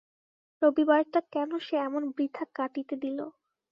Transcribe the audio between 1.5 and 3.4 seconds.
সে এমন বৃথা কাটিতে দিল।